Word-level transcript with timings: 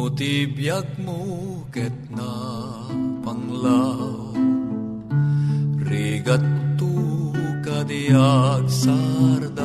No 0.00 0.08
tibiyag 0.08 0.96
mo 1.04 1.20
ket 1.68 1.92
na 2.08 2.32
panglaw 3.20 4.32
Rigat 5.76 6.40
tu 6.80 6.88
kadiag 7.60 8.64
sarday. 8.64 9.60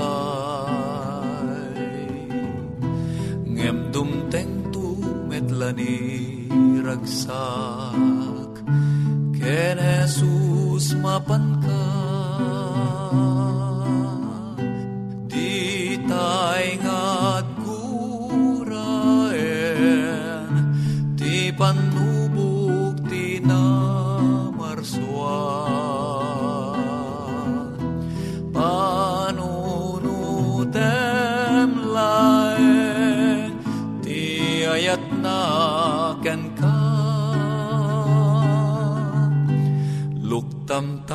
Ngem 3.47 3.95
dumteng 3.95 4.75
tu 4.75 4.99
metlani 5.31 6.03
ragsak 6.83 8.59
Ken 9.39 9.79
Jesus 9.79 10.99
mapan 10.99 11.63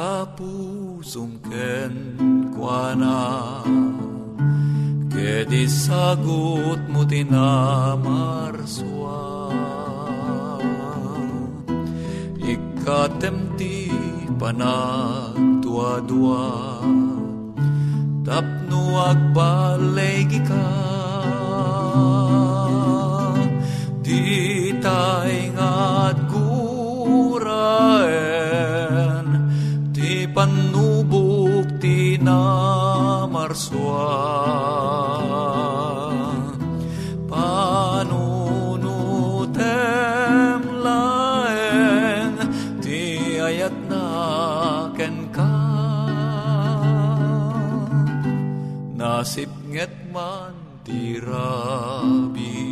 Luktam 0.00 0.08
tapusum 0.40 1.36
ken 1.44 1.92
kuana 2.56 3.60
Kedi 5.12 5.68
sagut 5.68 6.80
mo 6.88 7.04
tinamarswa 7.04 9.20
Ikatem 12.40 13.60
ti 13.60 13.92
panagdua-dua 14.40 16.48
Tapno 18.24 19.04
agbalegi 19.04 20.40
ka 20.48 20.64
Di 24.00 24.72
tay 24.80 25.52
Ti 30.40 30.48
panubuk 30.48 31.68
ti 31.84 32.16
namarswa 32.16 34.08
Panunutem 37.28 38.40
laeng 40.80 42.40
Ti 42.80 43.36
ayat 43.36 43.76
na 43.84 44.08
ken 44.96 45.28
ka. 45.28 45.60
Nasip 48.96 49.52
nget 49.68 49.92
man 50.08 50.56
ti 50.88 51.20
rabi 51.20 52.64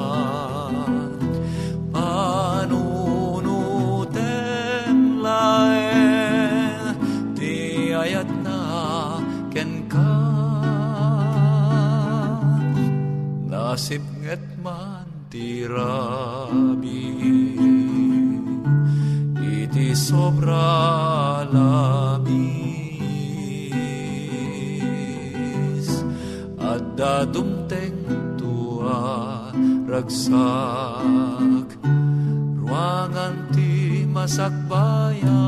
Rabi 15.68 17.12
Iti 19.36 19.92
sobra 19.92 21.44
labis 21.44 21.68
At 26.56 26.96
dadumteng 26.96 28.00
tua 28.40 29.52
ragsak 29.84 31.68
Ruangan 32.64 33.52
ti 33.52 34.08
masakbayan. 34.08 35.47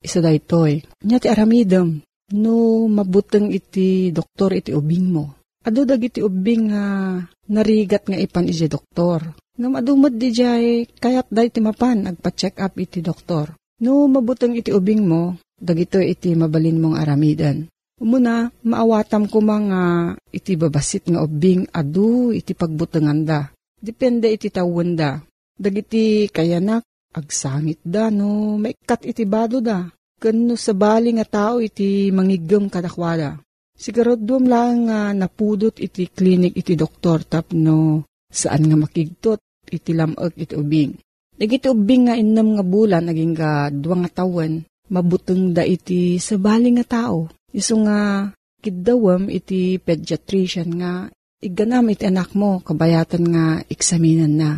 isa 0.00 0.24
daytoy. 0.24 0.80
Nya 1.04 1.20
ti 1.20 1.28
aramidem, 1.28 2.00
no 2.34 2.88
mabuteng 2.88 3.52
iti 3.52 4.10
doktor 4.10 4.56
iti 4.56 4.72
ubing 4.72 5.06
mo. 5.12 5.24
Ado 5.60 5.84
dag 5.84 6.00
iti 6.00 6.24
ubing 6.24 6.72
nga 6.72 6.84
narigat 7.52 8.08
nga 8.08 8.16
ipan 8.16 8.48
iti 8.48 8.64
doktor. 8.64 9.36
Nga 9.60 9.68
madumad 9.68 10.16
di 10.16 10.32
jay, 10.32 10.88
kayat 10.88 11.28
day 11.28 11.52
ti 11.52 11.60
mapan, 11.60 12.08
agpa-check 12.08 12.56
up 12.64 12.80
iti 12.80 13.04
doktor. 13.04 13.52
No 13.84 14.08
mabuteng 14.08 14.56
iti 14.56 14.72
ubing 14.72 15.04
mo, 15.04 15.36
dagito 15.60 16.00
iti 16.00 16.32
mabalin 16.32 16.80
mong 16.80 16.96
aramidan. 16.96 17.68
Umuna, 18.00 18.48
maawatam 18.64 19.28
ko 19.28 19.44
mga 19.44 19.80
iti 20.32 20.56
babasit 20.56 21.12
nga 21.12 21.20
ubing 21.20 21.68
adu 21.68 22.32
iti 22.32 22.56
pagbutengan 22.56 23.20
da. 23.28 23.52
Depende 23.76 24.32
iti 24.32 24.48
tawon 24.48 24.96
da. 24.96 25.20
Dagiti 25.60 26.24
kayanak, 26.32 26.80
agsangit 27.14 27.82
da 27.82 28.08
no, 28.08 28.56
maikat 28.58 29.06
iti 29.06 29.24
bado 29.26 29.58
da. 29.58 29.86
Kano 30.20 30.52
sa 30.52 30.76
nga 30.76 31.26
tao 31.26 31.64
iti 31.64 32.12
mangigam 32.12 32.68
kadakwada. 32.68 33.40
Siguradom 33.72 34.44
lang 34.44 34.92
nga 34.92 35.16
napudot 35.16 35.72
iti 35.80 36.12
klinik 36.12 36.52
iti 36.52 36.76
doktor 36.76 37.24
tapno 37.24 38.04
saan 38.28 38.68
nga 38.68 38.76
makigtot 38.76 39.40
iti 39.72 39.96
lamag 39.96 40.36
iti 40.36 40.52
ubing. 40.52 40.92
Dagiti 41.40 41.72
ubing 41.72 42.12
nga 42.12 42.14
innam 42.20 42.52
nga 42.52 42.64
bulan 42.64 43.08
naging 43.08 43.32
ga 43.32 43.72
duwa 43.72 44.04
nga 44.04 44.20
tawen 44.20 44.60
mabuteng 44.92 45.56
da 45.56 45.64
iti 45.64 46.20
sa 46.20 46.36
nga 46.36 46.84
tao. 46.84 47.32
Iso 47.48 47.80
nga 47.80 48.28
kidawam 48.60 49.32
iti 49.32 49.80
pediatrician 49.80 50.68
nga 50.76 51.08
iganam 51.40 51.88
iti 51.88 52.04
anak 52.04 52.36
mo 52.36 52.60
kabayatan 52.60 53.24
nga 53.32 53.44
eksaminan 53.64 54.34
na. 54.36 54.50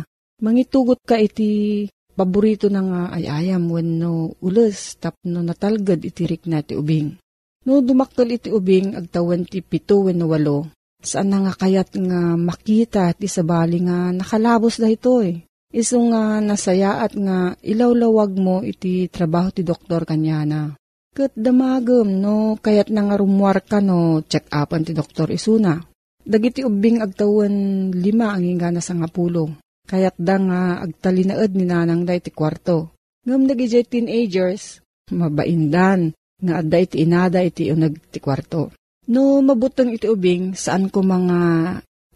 Mangitugot 0.43 0.99
ka 1.07 1.15
iti 1.15 1.87
paborito 2.13 2.69
na 2.69 2.81
nga 2.85 3.01
ayayam 3.17 3.67
wenno 3.73 4.37
ules 4.39 5.01
tapno 5.01 5.41
natalgad 5.41 5.99
iti 6.05 6.29
rik 6.29 6.45
na 6.45 6.61
ti 6.61 6.77
ubing. 6.77 7.17
No 7.65 7.81
dumaktal 7.81 8.29
iti 8.29 8.53
ubing 8.53 8.93
agtawan 8.93 9.49
ti 9.49 9.65
pito 9.65 10.05
wenno 10.05 10.29
walo. 10.29 10.69
Saan 11.03 11.33
na 11.33 11.43
nga 11.43 11.53
kayat 11.57 11.95
nga 11.99 12.39
makita 12.39 13.11
ti 13.17 13.27
sabali 13.27 13.83
nga 13.83 14.13
nakalabos 14.15 14.79
da 14.79 14.87
ito 14.87 15.19
eh. 15.19 15.43
Iso 15.73 15.97
nga 16.13 16.37
nasayaat 16.37 17.17
nga 17.17 17.57
ilawlawag 17.59 18.31
mo 18.37 18.61
iti 18.61 19.09
trabaho 19.09 19.49
ti 19.49 19.65
doktor 19.65 20.05
kanya 20.05 20.45
na. 20.45 20.61
Kat 21.13 21.33
damagam 21.33 22.09
no 22.09 22.57
kayat 22.61 22.93
na 22.93 23.09
nga 23.09 23.17
rumwar 23.17 23.61
ka 23.65 23.81
no 23.81 24.21
check 24.25 24.47
upan 24.53 24.85
ti 24.85 24.93
doktor 24.93 25.33
isuna. 25.33 25.81
Dagiti 26.23 26.63
ubing 26.63 27.03
agtawan 27.03 27.89
lima 27.91 28.31
ang 28.31 28.45
ingana 28.47 28.79
sa 28.79 28.95
nga. 28.95 29.09
Kayat 29.83 30.15
da 30.15 30.39
nga 30.39 30.61
agtalinaad 30.79 31.51
ni 31.53 31.65
nanang 31.67 32.07
da 32.07 32.15
iti 32.15 32.31
kwarto. 32.31 32.95
Ngam 33.27 33.47
dagiti 33.47 33.83
teenagers, 33.83 34.79
mabaindan 35.11 36.15
nga 36.43 36.53
adda 36.59 36.77
iti 36.79 37.03
inada 37.03 37.39
iti 37.43 37.71
unag 37.71 37.99
ti 38.11 38.19
kwarto. 38.23 38.71
No 39.11 39.43
mabutang 39.43 39.91
iti 39.91 40.07
ubing 40.07 40.55
saan 40.55 40.87
ko 40.87 41.03
mga 41.03 41.39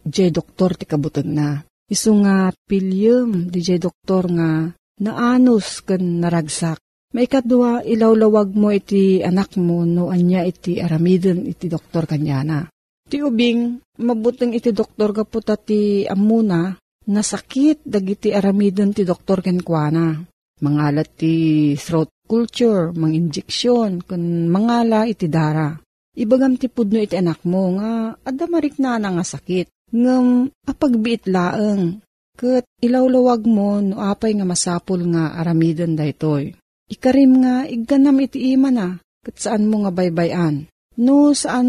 J 0.08 0.32
doktor 0.32 0.72
ti 0.80 0.88
kabutang 0.88 1.28
na. 1.28 1.60
Isu 1.88 2.24
nga 2.24 2.48
pilyem 2.68 3.52
di 3.52 3.60
J 3.60 3.76
doktor 3.76 4.24
nga 4.32 4.72
naanos 5.00 5.84
kan 5.84 6.00
naragsak. 6.00 6.80
Maikadwa 7.12 7.84
ilawlawag 7.84 8.52
mo 8.52 8.68
iti 8.68 9.24
anak 9.24 9.56
mo 9.56 9.84
no 9.84 10.12
anya 10.12 10.44
iti 10.44 10.80
aramiden 10.80 11.44
iti 11.48 11.68
doktor 11.68 12.04
kanyana. 12.04 12.68
Ti 13.08 13.24
ubing 13.24 13.80
mabutang 14.00 14.52
iti 14.52 14.72
doktor 14.72 15.16
kaputa 15.16 15.56
ti 15.56 16.04
amuna 16.04 16.76
nasakit 17.08 17.80
dagiti 17.82 18.30
aramiden 18.30 18.92
ti 18.92 19.02
doktor 19.02 19.40
kenkwana. 19.40 20.20
Mangalat 20.58 21.14
ti 21.16 21.72
throat 21.78 22.10
culture, 22.28 22.92
mang 22.92 23.14
injeksyon, 23.14 24.04
kun 24.04 24.52
mangala 24.52 25.08
iti 25.08 25.30
dara. 25.30 25.72
Ibagam 26.18 26.58
ti 26.58 26.66
pudno 26.66 26.98
iti 26.98 27.14
anak 27.14 27.46
mo 27.46 27.78
nga 27.78 28.12
adda 28.26 28.44
marik 28.50 28.76
na 28.82 28.98
nga 28.98 29.24
sakit. 29.24 29.70
Ngam 29.94 30.50
apagbiit 30.68 31.30
laeng. 31.30 32.04
Kat 32.38 32.66
ilawlawag 32.82 33.46
mo 33.50 33.82
no 33.82 33.98
apay 33.98 34.34
nga 34.34 34.46
masapul 34.46 35.02
nga 35.14 35.38
aramiden 35.38 35.98
daytoy. 35.98 36.54
Ikarim 36.90 37.32
nga 37.42 37.66
igganam 37.66 38.18
iti 38.22 38.54
ima 38.54 38.70
na, 38.70 38.98
kat 39.22 39.36
saan 39.38 39.66
mo 39.66 39.82
nga 39.82 39.90
baybayan. 39.94 40.66
No 40.98 41.34
saan 41.34 41.68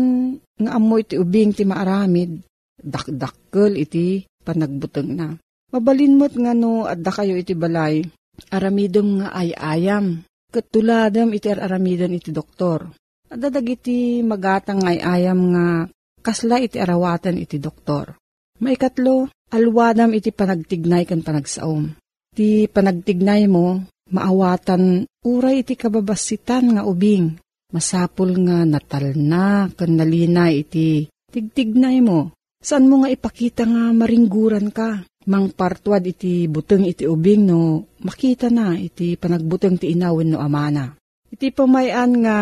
nga 0.58 0.72
amoy 0.78 1.06
iti 1.06 1.16
ubing 1.18 1.54
ti 1.54 1.66
maaramid, 1.66 2.42
dakdakkel 2.82 3.78
iti 3.78 4.29
panagbuteng 4.50 5.14
na. 5.14 5.38
Mabalin 5.70 6.18
mo't 6.18 6.34
nga 6.34 6.58
no 6.58 6.90
adda 6.90 7.14
kayo 7.14 7.38
iti 7.38 7.54
balay, 7.54 8.02
aramidom 8.50 9.22
nga 9.22 9.28
ay 9.38 9.54
ayam, 9.54 10.26
kat 10.50 10.66
tuladam 10.74 11.30
iti 11.30 11.54
aramidon 11.54 12.18
iti 12.18 12.34
doktor. 12.34 12.90
Adadag 13.30 13.70
iti 13.70 14.26
magatang 14.26 14.82
ay 14.82 14.98
ayam 14.98 15.54
nga 15.54 15.86
kasla 16.26 16.58
iti 16.58 16.82
arawatan 16.82 17.38
iti 17.38 17.62
doktor. 17.62 18.18
Maikatlo, 18.58 19.30
alwadam 19.54 20.18
iti 20.18 20.34
panagtignay 20.34 21.06
kan 21.06 21.22
panagsaom. 21.22 21.94
Ti 22.34 22.66
panagtignay 22.66 23.46
mo, 23.46 23.86
maawatan 24.10 25.06
uray 25.22 25.62
iti 25.62 25.78
kababasitan 25.78 26.74
nga 26.74 26.84
ubing. 26.90 27.38
Masapul 27.70 28.34
nga 28.50 28.66
natal 28.66 29.14
na 29.14 29.70
kan 29.70 29.94
nalinay 29.94 30.66
iti 30.66 31.06
tigtignay 31.30 32.02
mo. 32.02 32.34
Saan 32.60 32.92
mo 32.92 33.00
nga 33.00 33.10
ipakita 33.10 33.64
nga 33.64 33.96
maringguran 33.96 34.68
ka? 34.76 35.08
Mang 35.32 35.56
partwad 35.56 36.04
iti 36.04 36.44
buteng 36.52 36.84
iti 36.84 37.08
ubing 37.08 37.48
no 37.48 37.88
makita 38.04 38.52
na 38.52 38.76
iti 38.76 39.16
panagbuteng 39.16 39.80
ti 39.80 39.96
inawin 39.96 40.36
no 40.36 40.44
amana. 40.44 40.92
Iti 41.32 41.56
pamayan 41.56 42.20
nga 42.20 42.38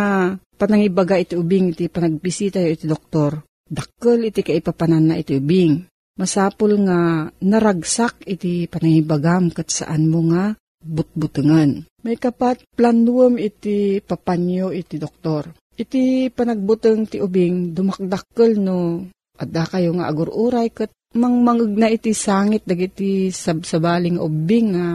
panangibaga 0.58 1.22
iti 1.22 1.38
ubing 1.38 1.78
iti 1.78 1.86
panagbisita 1.86 2.58
iti 2.66 2.90
doktor. 2.90 3.46
Dakkel 3.68 4.32
iti 4.32 4.42
kaipapanan 4.42 5.14
na 5.14 5.16
iti 5.22 5.38
ubing. 5.38 5.86
Masapul 6.18 6.82
nga 6.82 7.30
naragsak 7.46 8.26
iti 8.26 8.66
panangibagam 8.66 9.54
kat 9.54 9.70
saan 9.70 10.10
mo 10.10 10.26
nga 10.34 10.58
butbutengan. 10.82 11.86
May 12.02 12.18
kapat 12.18 12.66
planuam 12.74 13.38
iti 13.38 14.02
papanyo 14.02 14.74
iti 14.74 14.98
doktor. 14.98 15.54
Iti 15.78 16.34
panagbuteng 16.34 17.06
ti 17.06 17.22
ubing 17.22 17.78
dumakdakkel 17.78 18.58
no 18.58 19.06
adda 19.38 19.64
kayo 19.70 19.94
nga 19.96 20.10
agururay 20.10 20.74
kat 20.74 20.92
mangmangag 21.16 21.74
na 21.78 21.88
iti 21.88 22.12
sangit 22.12 22.66
dagiti 22.68 23.32
sabsabaling 23.32 24.20
ubing 24.20 24.76
nga 24.76 24.88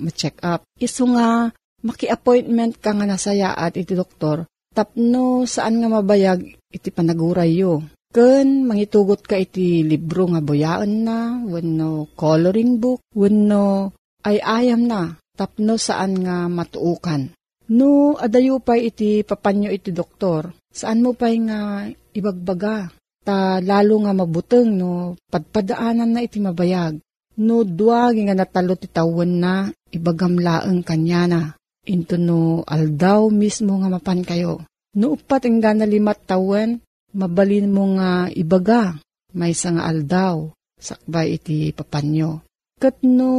ma-check 0.00 0.42
up. 0.42 0.66
Iso 0.80 1.06
nga 1.14 1.52
maki-appointment 1.84 2.80
ka 2.80 2.96
nga 2.96 3.06
nasayaat 3.06 3.76
iti 3.78 3.94
doktor 3.94 4.48
tapno 4.74 5.46
saan 5.46 5.78
nga 5.78 5.88
mabayag 5.88 6.42
iti 6.74 6.90
panaguray 6.90 7.54
yo. 7.54 7.86
Ken 8.10 8.66
mangitugot 8.66 9.22
ka 9.26 9.38
iti 9.38 9.82
libro 9.86 10.30
nga 10.30 10.42
boyaan 10.42 10.92
na, 11.02 11.18
wenno 11.42 12.10
coloring 12.14 12.78
book, 12.78 13.02
wenno 13.14 13.90
ay 14.22 14.38
ayam 14.38 14.86
na, 14.86 15.18
tapno 15.34 15.74
saan 15.74 16.22
nga 16.22 16.46
matuukan. 16.46 17.34
No, 17.74 18.14
adayo 18.14 18.60
pa 18.62 18.78
iti 18.78 19.26
papanyo 19.26 19.72
iti 19.72 19.90
doktor, 19.90 20.54
saan 20.70 21.02
mo 21.02 21.16
pa 21.16 21.32
nga 21.32 21.90
ibagbaga, 22.14 22.92
ta 23.24 23.58
lalo 23.64 24.04
nga 24.04 24.12
mabuteng 24.12 24.68
no, 24.76 25.16
padpadaanan 25.32 26.12
na 26.12 26.20
iti 26.20 26.38
mabayag. 26.38 27.00
No, 27.40 27.66
duwag 27.66 28.14
nga 28.14 28.36
natalo 28.36 28.78
ti 28.78 28.86
tawon 28.86 29.42
na, 29.42 29.72
ibagamlaeng 29.90 30.86
kanya 30.86 31.22
na, 31.26 31.40
into 31.88 32.14
no 32.14 32.62
aldaw 32.62 33.26
mismo 33.32 33.80
nga 33.82 33.90
mapan 33.90 34.22
kayo. 34.22 34.62
No, 34.94 35.18
upat 35.18 35.50
ang 35.50 35.58
na 35.58 35.88
limat 35.88 36.22
tawen, 36.22 36.78
mabalin 37.10 37.66
mo 37.66 37.98
nga 37.98 38.30
ibaga, 38.30 38.94
may 39.34 39.50
nga 39.50 39.82
aldaw, 39.90 40.54
sakbay 40.78 41.34
iti 41.34 41.74
papanyo. 41.74 42.46
Kat 42.78 43.02
no 43.02 43.30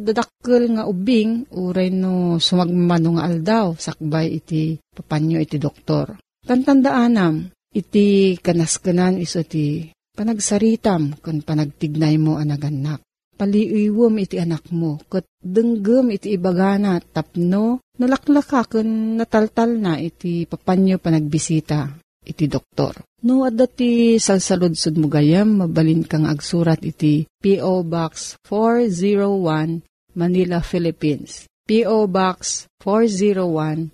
dadakkel 0.00 0.76
nga 0.76 0.88
ubing, 0.88 1.48
uray 1.52 1.92
no 1.92 2.40
sumagmano 2.40 3.20
nga 3.20 3.26
aldaw, 3.28 3.76
sakbay 3.76 4.40
iti 4.40 4.80
papanyo 4.80 5.36
iti 5.40 5.60
doktor. 5.60 6.16
Tantandaanam, 6.44 7.52
iti 7.74 8.38
kanaskanan 8.38 9.18
iso 9.18 9.42
ti 9.42 9.90
panagsaritam 10.14 11.18
kun 11.18 11.42
panagtignay 11.42 12.16
mo 12.16 12.38
anaganak. 12.38 13.02
Paliiwom 13.34 14.14
iti 14.22 14.38
anak 14.38 14.70
mo, 14.70 15.02
kat 15.10 15.26
denggem 15.42 16.14
iti 16.14 16.38
ibagana 16.38 17.02
tapno, 17.02 17.82
nalaklaka 17.98 18.62
kun 18.70 19.18
nataltal 19.18 19.74
na 19.74 19.98
iti 19.98 20.46
papanyo 20.46 21.02
panagbisita 21.02 21.98
iti 22.24 22.46
doktor. 22.46 23.04
No, 23.24 23.44
adda 23.44 23.66
ti 23.68 24.20
salsaludsud 24.20 25.00
mo 25.00 25.08
gayam, 25.08 25.64
mabalin 25.64 26.04
kang 26.04 26.28
agsurat 26.28 26.80
iti 26.80 27.24
P.O. 27.40 27.84
Box 27.84 28.36
401, 28.48 29.80
Manila, 30.16 30.60
Philippines. 30.60 31.48
P.O. 31.64 32.04
Box 32.12 32.68
401, 32.84 33.93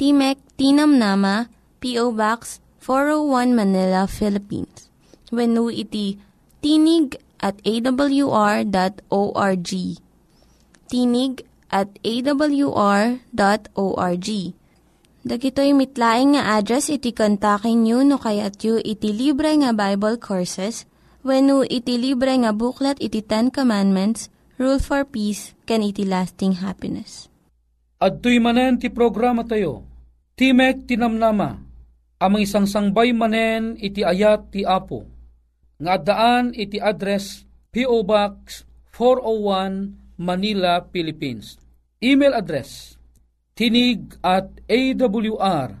Timek 0.00 0.40
Tinam 0.56 0.96
Nama, 0.96 1.52
P.O. 1.84 2.16
Box 2.16 2.64
401 2.80 3.52
Manila, 3.52 4.08
Philippines. 4.08 4.88
When 5.28 5.60
iti 5.68 6.16
tinig 6.64 7.20
at 7.36 7.60
awr.org. 7.60 8.72
Tinig 10.88 11.44
at 11.68 11.88
awr.org 12.00 13.20
Dagitoy 15.20 15.76
mitlaing 15.76 16.32
nga 16.32 16.56
address 16.56 16.88
iti 16.88 17.12
kontakin 17.12 17.84
nyo 17.84 18.00
no 18.00 18.16
kayat 18.16 18.56
yu 18.64 18.80
iti 18.80 19.12
libre 19.12 19.52
nga 19.60 19.76
Bible 19.76 20.16
Courses 20.16 20.88
when 21.20 21.52
iti 21.68 22.00
libre 22.00 22.32
nga 22.40 22.56
buklat 22.56 22.96
iti 23.04 23.20
Ten 23.20 23.52
Commandments, 23.52 24.32
Rule 24.56 24.80
for 24.80 25.04
Peace, 25.04 25.52
can 25.68 25.84
iti 25.84 26.08
lasting 26.08 26.64
happiness. 26.64 27.28
At 28.00 28.24
manen 28.24 28.80
ti 28.80 28.88
programa 28.88 29.44
tayo, 29.44 29.89
Timek 30.40 30.88
Tinamnama, 30.88 31.60
amang 32.16 32.40
isang 32.40 32.64
sangbay 32.64 33.12
manen 33.12 33.76
iti 33.76 34.00
ayat 34.00 34.48
ti 34.48 34.64
Apo, 34.64 35.04
nga 35.76 36.00
daan 36.00 36.56
iti 36.56 36.80
address 36.80 37.44
P.O. 37.68 38.00
Box 38.08 38.64
401 38.96 40.16
Manila, 40.16 40.80
Philippines. 40.88 41.60
Email 42.00 42.32
address 42.32 42.96
tinig 43.52 44.16
at 44.24 44.48
awr.org. 44.64 45.76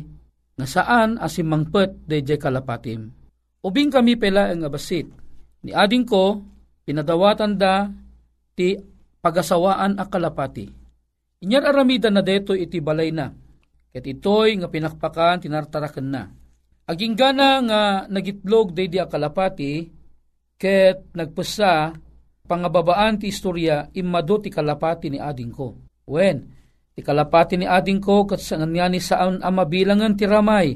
nga 0.56 0.64
saan 0.64 1.20
asimangpet 1.20 2.08
dayjay 2.08 2.40
kalapatim. 2.40 3.12
Ubing 3.60 3.92
kami 3.92 4.16
pela 4.16 4.48
ang 4.48 4.64
abasit. 4.64 5.04
Ni 5.68 5.76
ading 5.76 6.08
ko, 6.08 6.40
pinadawatan 6.88 7.60
da 7.60 7.92
ti 8.56 8.72
pagasawaan 9.20 10.00
a 10.00 10.08
kalapati. 10.08 10.72
Inyar 11.44 11.68
aramida 11.68 12.08
na 12.08 12.24
deto 12.24 12.56
iti 12.56 12.80
balay 12.80 13.12
na. 13.12 13.28
Ket 13.92 14.08
itoy 14.08 14.56
nga 14.56 14.72
pinakpakan 14.72 15.44
tinartarakan 15.44 16.08
na. 16.08 16.32
Aging 16.88 17.12
gana 17.12 17.60
nga 17.60 17.80
nagitlog 18.08 18.72
day 18.72 18.88
di 18.88 18.96
a 18.96 19.04
kalapati, 19.04 19.84
ket 20.56 21.12
nagpasa 21.12 21.92
pangababaan 22.48 23.20
ti 23.20 23.28
istorya 23.28 23.92
imado 23.92 24.40
ti 24.40 24.48
kalapati 24.48 25.12
ni 25.12 25.20
ading 25.20 25.52
ko. 25.52 25.76
Wen, 26.08 26.48
ti 26.96 27.04
kalapati 27.04 27.60
ni 27.60 27.68
ading 27.68 28.00
ko 28.00 28.24
kat 28.24 28.40
sa 28.40 28.56
nganyani 28.56 28.96
saan 28.96 29.44
ang 29.44 29.54
mabilangan 29.60 30.16
ti 30.16 30.24
ramay. 30.24 30.72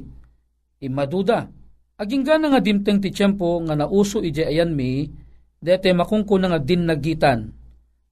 Imaduda. 0.84 1.48
Aging 1.96 2.24
gana 2.28 2.52
nga 2.52 2.60
dimteng 2.60 3.00
ti 3.00 3.08
tiyempo 3.08 3.64
nga 3.64 3.72
nauso 3.72 4.20
ije 4.20 4.44
ayan 4.44 4.76
mi, 4.76 5.08
dete 5.62 5.94
makungko 5.94 6.42
nga 6.42 6.58
din 6.58 6.84
nagitan. 6.90 7.54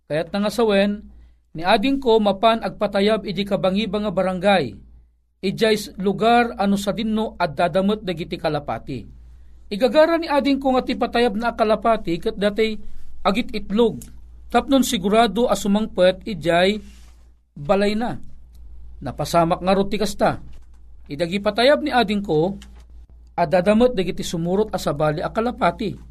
Kaya't 0.07 0.30
nga 0.30 0.50
sawen, 0.50 1.11
ni 1.52 1.66
ading 1.66 1.99
ko 1.99 2.23
mapan 2.23 2.62
agpatayab 2.62 3.26
iji 3.26 3.42
kabangiba 3.42 3.99
nga 3.99 4.14
barangay. 4.14 4.78
Ijay 5.42 5.99
lugar 5.99 6.54
ano 6.54 6.78
sa 6.78 6.95
dinno 6.95 7.35
at 7.40 7.57
dadamot 7.57 8.04
dagiti 8.04 8.37
kalapati 8.37 9.21
Igagara 9.71 10.19
ni 10.19 10.26
ading 10.26 10.59
ko 10.59 10.75
nga 10.75 10.83
ti 10.83 10.99
patayab 10.99 11.38
na 11.38 11.54
akalapati 11.54 12.19
kat 12.19 12.35
datay 12.35 12.75
agit 13.23 13.54
itlog. 13.54 14.02
Tapnon 14.50 14.83
sigurado 14.83 15.47
asumangpet 15.47 16.26
ijay 16.26 16.83
balay 17.54 17.95
na. 17.95 18.19
Napasamak 18.99 19.62
nga 19.62 19.73
roti 19.73 19.95
kasta. 19.95 20.42
Idagi 21.07 21.38
patayab 21.38 21.87
ni 21.87 21.95
ading 21.95 22.19
ko 22.19 22.59
adadamot 23.38 23.95
dagiti 23.95 24.26
sumurot 24.26 24.75
asabali 24.75 25.23
akalapati. 25.23 26.10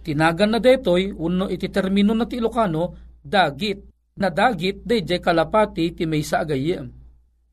Itinagan 0.00 0.56
na 0.56 0.60
detoy 0.64 1.12
uno 1.12 1.44
iti 1.52 1.68
termino 1.68 2.16
na 2.16 2.24
ti 2.24 2.40
Ilocano 2.40 2.96
dagit 3.20 3.84
na 4.16 4.32
dagit 4.32 4.80
dayjay 4.80 5.20
kalapati 5.20 5.92
ti 5.92 6.08
may 6.08 6.24
sa 6.24 6.40
agayem. 6.40 6.88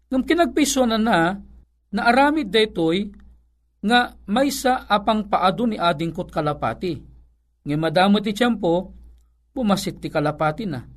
Ngam 0.07 0.23
kinagpiso 0.23 0.87
na 0.87 0.95
na 1.91 2.01
aramid 2.07 2.47
detoy 2.47 3.11
nga 3.83 4.15
may 4.31 4.47
sa 4.47 4.87
apang 4.87 5.27
paado 5.27 5.67
ni 5.67 5.75
ading 5.75 6.15
kot 6.15 6.31
kalapati. 6.31 7.03
Nga 7.67 7.75
madamot 7.75 8.23
ti 8.23 8.31
tiyempo, 8.31 8.95
pumasit 9.51 9.99
ti 9.99 10.07
kalapati 10.07 10.63
na. 10.63 10.87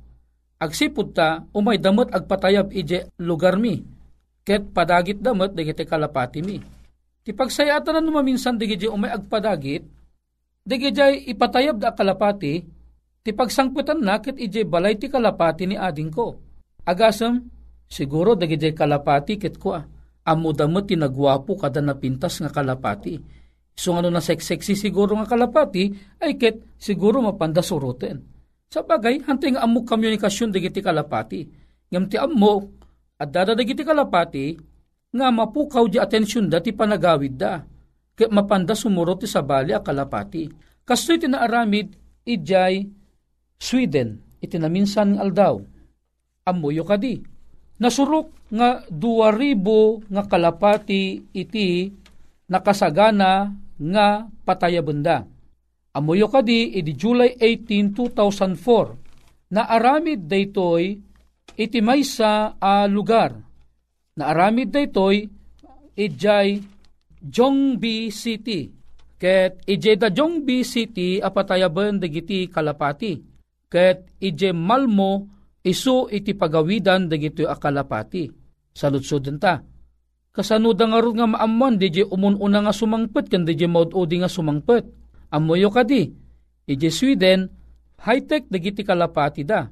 Agsipod 0.55 1.11
ta, 1.11 1.43
umay 1.51 1.81
damot 1.81 2.07
agpatayab 2.15 2.71
ije 2.71 3.11
lugar 3.19 3.59
mi. 3.59 3.83
Ket 4.47 4.71
padagit 4.71 5.19
damot 5.19 5.51
dagiti 5.51 5.83
kalapati 5.83 6.39
mi. 6.39 6.57
Ti 7.21 7.35
pagsayatan 7.35 7.99
na 7.99 8.01
numaminsan 8.01 8.55
dagiti 8.55 8.87
umay 8.87 9.11
agpadagit, 9.11 9.83
dagiti 10.61 11.29
ipatayab 11.31 11.77
da 11.81 11.93
kalapati, 11.93 12.63
ti 13.21 13.29
pagsangputan 13.33 14.01
na 14.01 14.17
ket 14.17 14.37
ije 14.37 14.65
balay 14.65 14.97
ti 14.97 15.09
kalapati 15.09 15.69
ni 15.69 15.75
ading 15.77 16.09
ko. 16.09 16.37
Agasem, 16.85 17.45
Siguro 17.91 18.39
dagiti 18.39 18.71
kalapati 18.71 19.35
ket 19.35 19.59
ko 19.59 19.75
ah. 19.75 19.83
Amo 20.23 20.55
damot 20.55 20.87
tinagwapo 20.87 21.59
kada 21.59 21.83
napintas 21.83 22.39
nga 22.39 22.47
kalapati. 22.47 23.19
So 23.75 23.91
ano 23.99 24.07
na 24.07 24.23
sex-sexy 24.23 24.79
siguro 24.79 25.19
nga 25.19 25.27
kalapati 25.27 25.91
ay 26.23 26.39
ket 26.39 26.79
siguro 26.79 27.19
mapanda 27.19 27.59
surutin. 27.59 28.23
Sa 28.71 28.87
bagay, 28.87 29.27
hantay 29.27 29.51
nga 29.51 29.67
amo 29.67 29.83
komunikasyon 29.83 30.55
dagiti 30.55 30.79
kalapati. 30.79 31.43
Ngam 31.91 32.07
ti 32.07 32.15
amo, 32.15 32.79
at 33.19 33.27
dada 33.27 33.51
dagiti 33.51 33.83
kalapati, 33.83 34.55
nga 35.11 35.27
mapukaw 35.27 35.83
di 35.91 35.99
atensyon 35.99 36.47
da 36.47 36.63
ti 36.63 36.71
panagawid 36.71 37.35
da. 37.35 37.59
Kaya 38.21 38.29
mapanda 38.29 38.77
sumuro 38.77 39.17
ti 39.17 39.25
sabali 39.25 39.73
a 39.73 39.81
kalapati. 39.81 40.45
Kasto'y 40.85 41.25
tinaaramid, 41.25 41.97
ijay 42.21 42.85
Sweden, 43.57 44.21
itinaminsan 44.37 45.17
aldaw. 45.17 45.57
Amuyo 46.45 46.85
kadi 46.85 47.17
Nasurok 47.81 48.53
nga 48.53 48.85
2,000 48.93 50.05
nga 50.05 50.23
kalapati 50.29 51.33
iti 51.33 51.89
nakasagana 52.45 53.57
nga 53.81 54.29
patayabenda. 54.45 55.25
Amuyo 55.89 56.29
kadi 56.29 56.77
iti 56.77 56.93
July 56.93 57.33
18, 57.41 57.89
2004 58.05 59.49
na 59.49 59.65
aramid 59.65 60.29
daytoy 60.29 60.93
iti 61.57 61.79
maysa 61.81 62.53
a 62.61 62.85
lugar. 62.85 63.33
Na 64.13 64.29
aramid 64.29 64.69
daytoy 64.69 65.25
ijay 65.97 66.61
Jongbi 67.21 68.09
City. 68.09 68.69
Ket 69.21 69.61
ije 69.69 69.95
da 69.95 70.09
Jongbi 70.09 70.65
City 70.65 71.21
apatayaben 71.21 72.01
dagiti 72.01 72.49
kalapati. 72.49 73.21
Ket 73.69 74.09
ije 74.17 74.49
Malmo 74.53 75.29
isu 75.61 76.09
iti 76.09 76.33
pagawidan 76.33 77.05
dagito 77.05 77.45
akalapati. 77.45 78.25
Saludsuden 78.73 79.37
ta. 79.37 79.61
Kasanuda 80.31 80.87
nga 80.87 80.99
ron 81.03 81.15
nga 81.19 81.27
maamman, 81.27 81.75
di 81.75 81.91
umununa 82.07 82.63
nga 82.63 82.71
sumangpet, 82.71 83.27
kan 83.27 83.43
di 83.43 83.53
maududi 83.67 84.15
nga 84.23 84.31
sumangpet. 84.31 84.87
Amoyo 85.27 85.67
ka 85.67 85.83
di. 85.83 86.07
Ije 86.71 86.87
Sweden, 86.87 87.51
high-tech 87.99 88.47
dagiti 88.47 88.81
kalapati 88.87 89.43
da. 89.43 89.67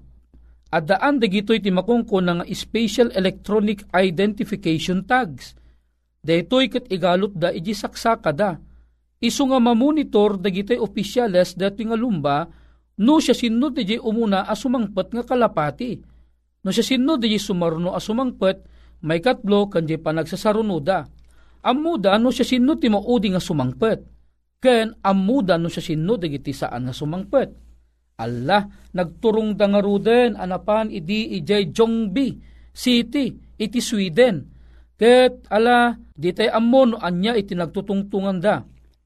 At 0.69 0.85
dagito 0.85 1.55
iti 1.55 1.71
makungko 1.71 2.21
nga 2.21 2.43
special 2.51 3.09
electronic 3.15 3.87
identification 3.95 5.07
tags. 5.07 5.55
Daytoy 6.23 6.67
kat 6.67 6.85
igalot 6.91 7.35
da 7.35 7.51
iji 7.53 7.71
saksaka 7.75 8.31
da. 8.35 8.59
Isu 9.19 9.51
nga 9.51 9.59
mamonitor 9.59 10.39
dagitoy 10.39 10.79
opisyales 10.79 11.55
dati 11.55 11.83
nga 11.83 11.95
lumba 11.99 12.47
No 12.99 13.23
siya 13.23 13.31
sinno 13.31 13.71
di 13.71 13.95
umuna 13.95 14.43
asumangpet 14.43 15.15
nga 15.15 15.23
kalapati. 15.23 15.95
No 16.67 16.69
siya 16.75 16.83
sinno 16.83 17.15
di 17.15 17.31
sumarno 17.39 17.95
asumangpet, 17.95 18.57
may 19.07 19.23
katlo 19.23 19.71
kan 19.71 19.87
di 19.87 19.95
panagsasarunuda. 19.95 21.07
Amuda 21.63 22.19
no 22.19 22.27
siya 22.27 22.43
sinno 22.43 22.75
ti 22.75 22.91
maudi 22.91 23.31
nga 23.31 23.39
sumangpet. 23.39 23.99
Ken 24.59 24.91
amuda 24.99 25.55
no 25.55 25.71
siya 25.71 25.95
sinno 25.95 26.19
di 26.19 26.27
giti 26.27 26.51
saan 26.51 26.91
nga 26.91 26.95
sumangpet. 26.95 27.49
Allah, 28.19 28.67
nagturong 28.91 29.55
da 29.55 29.71
nga 29.71 29.79
ruden 29.79 30.35
anapan 30.35 30.91
idi 30.91 31.39
ijay 31.39 31.71
Jongbi 31.71 32.35
City, 32.75 33.31
iti 33.55 33.79
Sweden. 33.79 34.58
Ket 34.99 35.47
ala, 35.47 35.95
di 36.11 36.35
tay 36.35 36.51
ammon 36.51 36.99
anya 36.99 37.31
iti 37.39 37.55
nagtutungtungan 37.55 38.43
da. 38.43 38.59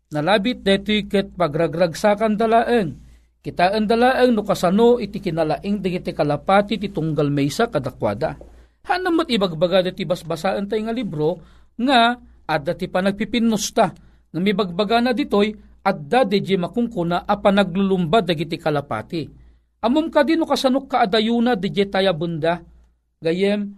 Nalabit 0.10 0.66
deti 0.66 1.06
ket 1.06 1.38
pagragragsakan 1.38 2.34
dalaeng 2.34 3.04
Kita 3.44 3.76
andalaang 3.76 4.32
no 4.32 4.48
kasano 4.48 5.04
iti 5.04 5.20
kinalaing 5.20 5.84
digiti 5.84 6.16
kalapati 6.16 6.80
ti 6.80 6.88
tunggal 6.88 7.28
maysa 7.28 7.68
kadakwada. 7.68 8.40
Hanamot 8.88 9.28
ibagbaga 9.28 9.84
dati 9.84 10.08
basbasaan 10.08 10.72
tayo 10.72 10.88
nga 10.88 10.96
libro 10.96 11.44
nga 11.76 12.16
adda 12.48 12.72
ti 12.72 12.88
panagpipinnosta 12.88 13.86
nga 14.32 14.40
mibagbaga 14.40 15.04
na 15.04 15.12
ditoy 15.12 15.52
adda 15.84 16.24
deje 16.24 16.56
makungkuna 16.56 17.28
a 17.28 17.36
panaglulumba 17.36 18.24
dagiti 18.24 18.56
kalapati. 18.56 19.28
Amom 19.84 20.08
ka 20.08 20.24
din 20.24 20.40
no 20.40 20.48
kasano 20.48 20.88
kaadayuna 20.88 21.60
deje 21.60 21.84
taya 21.92 22.16
bunda. 22.16 22.64
Gayem, 23.20 23.76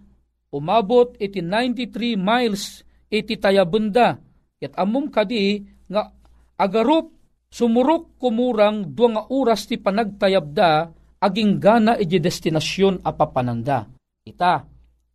umabot 0.55 1.19
iti 1.19 1.43
93 1.43 2.15
miles 2.15 2.87
iti 3.11 3.35
taya 3.35 3.67
bunda. 3.67 4.15
Yat 4.63 4.71
amom 4.79 5.11
kadi 5.11 5.59
nga 5.91 6.15
agarup 6.55 7.15
Sumurok 7.55 8.19
kumurang 8.19 8.91
dua 8.91 9.15
nga 9.15 9.23
oras 9.31 9.63
ti 9.63 9.79
panagtayabda 9.79 10.91
aging 11.23 11.55
gana 11.55 11.95
iti 11.95 12.19
destinasyon 12.19 12.99
apapananda. 12.99 13.87
Ita, 14.27 14.59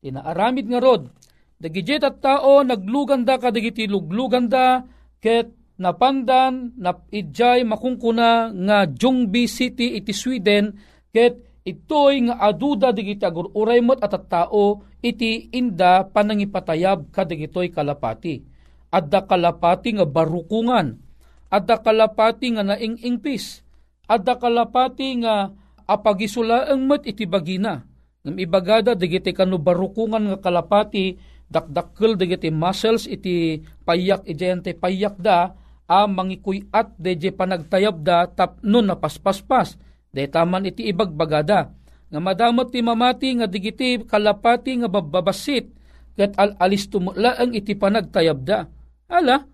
tinaaramid 0.00 0.64
nga 0.72 0.80
rod, 0.80 1.12
dagijit 1.60 2.00
at 2.00 2.24
tao 2.24 2.64
nagluganda 2.64 3.36
ka 3.36 3.52
dagiti 3.52 3.84
lugluganda 3.84 4.88
ket 5.20 5.52
napandan 5.76 6.80
na 6.80 6.96
idjay 7.12 7.60
makungkuna 7.68 8.56
nga 8.56 8.88
Jongbi 8.88 9.44
City 9.44 10.00
iti 10.00 10.16
Sweden 10.16 10.72
ket 11.12 11.44
itoy 11.66 12.30
nga 12.30 12.40
aduda 12.40 12.92
digiti 12.92 13.24
agururay 13.24 13.80
mo't 13.84 14.00
at 14.00 14.16
tao 14.28 14.84
iti 15.04 15.48
inda 15.52 16.08
panangipatayab 16.08 17.12
kadagitoy 17.12 17.68
kalapati. 17.68 18.44
Adda 18.90 19.22
kalapati 19.28 19.94
nga 19.94 20.06
barukungan 20.08 21.10
adda 21.50 21.82
kalapati 21.82 22.54
nga 22.54 22.62
naing-ingpis, 22.62 23.66
adda 24.06 24.38
kalapati 24.38 25.26
nga 25.26 25.50
apagisulaang 25.84 26.86
met 26.86 27.02
iti 27.04 27.26
bagina. 27.26 27.82
Ngam 28.22 28.38
ibagada 28.38 28.94
digiti 28.94 29.34
kanu 29.34 29.58
barukungan 29.58 30.30
nga 30.30 30.38
kalapati 30.38 31.18
dakdakkel 31.50 32.14
digiti 32.14 32.54
muscles 32.54 33.10
iti 33.10 33.66
payak 33.82 34.22
ijente 34.30 34.70
payak 34.78 35.18
da 35.18 35.58
a 35.90 36.06
mangikuyat 36.06 36.94
deje 36.94 37.34
panagtayab 37.34 38.06
da 38.06 38.30
tapnon 38.30 38.86
na 38.86 38.94
paspaspas. 38.94 39.74
De 40.10 40.26
taman 40.26 40.66
iti 40.66 40.90
ibagbagada. 40.90 41.70
Nga 42.10 42.18
madamot 42.18 42.74
ti 42.74 42.82
mamati 42.82 43.38
nga 43.38 43.46
digiti 43.46 44.02
kalapati 44.02 44.82
nga 44.82 44.90
bababasit 44.90 45.70
ket 46.18 46.34
al 46.36 46.58
alis 46.58 46.90
tumulaang 46.90 47.54
iti 47.54 47.78
panagtayab 47.78 48.44
da. 48.44 48.66
Ala, 49.08 49.46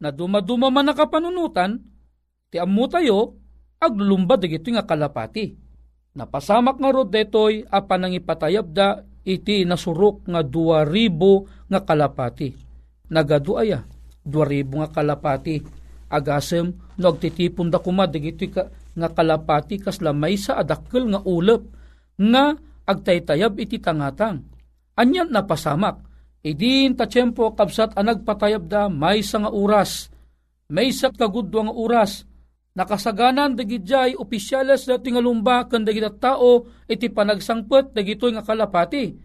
na 0.00 0.08
dumaduma 0.08 0.72
man 0.72 0.88
nakapanunutan, 0.88 1.84
ti 2.48 2.56
ammo 2.56 2.88
tayo, 2.88 3.36
aglulumbad 3.76 4.40
dagito 4.40 4.72
nga 4.72 4.88
kalapati. 4.88 5.52
Napasamak 6.14 6.78
nga 6.78 6.90
rod 6.94 7.10
detoy 7.10 7.66
apan 7.66 8.06
nang 8.06 8.14
ipatayab 8.14 8.70
da 8.70 9.02
iti 9.26 9.66
nasurok 9.66 10.30
nga 10.30 10.40
duwa 10.46 10.86
ribo 10.86 11.50
nga 11.66 11.82
kalapati. 11.82 12.54
Nagaduaya, 13.10 13.82
duwa 14.22 14.46
ribo 14.46 14.80
nga 14.80 14.88
kalapati. 14.88 15.60
Agasem, 16.08 16.72
no 16.96 17.06
agtitipon 17.10 17.68
da 17.68 17.82
kumad 17.82 18.14
dagito 18.14 18.46
nga 18.94 19.08
kalapati 19.10 19.82
kas 19.82 19.98
lamay 19.98 20.38
sa 20.38 20.62
adakkel 20.62 21.10
nga 21.10 21.20
ulep 21.26 21.62
nga 22.18 22.54
agtaytayab 22.86 23.58
iti 23.58 23.82
tangatang. 23.82 24.46
Anyan 24.94 25.34
napasamak, 25.34 26.14
Idin 26.44 26.92
ta 26.92 27.08
tiyempo 27.08 27.56
kabsat 27.56 27.96
ang 27.96 28.12
nagpatayab 28.12 28.68
da 28.68 28.92
may 28.92 29.24
nga 29.24 29.48
oras. 29.48 30.12
May 30.68 30.92
sa 30.92 31.08
kagudwa 31.08 31.72
nga 31.72 31.74
oras. 31.74 32.28
Nakasaganan 32.76 33.56
dagidjay 33.56 34.12
opisyales 34.12 34.84
da 34.84 35.00
tingalumba 35.00 35.64
kan 35.64 35.88
dagita 35.88 36.12
tao 36.12 36.68
iti 36.84 37.08
panagsangpet 37.08 37.96
dagito 37.96 38.28
nga 38.28 38.44
kalapati. 38.44 39.16